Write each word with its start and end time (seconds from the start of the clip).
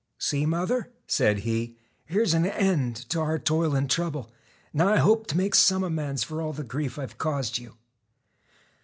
'See, 0.17 0.47
mother,' 0.47 0.91
said 1.05 1.37
he, 1.41 1.77
* 1.93 2.05
here 2.09 2.23
is 2.23 2.33
an 2.33 2.43
end 2.47 2.95
to 3.07 3.19
our 3.19 3.37
toil 3.37 3.75
and 3.75 3.87
trouble. 3.87 4.31
Now 4.73 4.87
I 4.87 4.97
hope 4.97 5.27
to 5.27 5.37
make 5.37 5.53
some 5.53 5.83
amends 5.83 6.23
for 6.23 6.41
all 6.41 6.53
the 6.53 6.63
grief 6.63 6.97
I 6.97 7.01
have 7.03 7.19
caused 7.19 7.59
you.' 7.59 7.77